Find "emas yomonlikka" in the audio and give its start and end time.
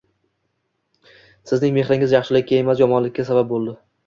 2.63-3.29